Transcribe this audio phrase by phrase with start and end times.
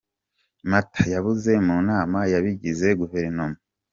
[0.71, 3.57] Mata: Yabuze mu nama y’ abagize guverinoma.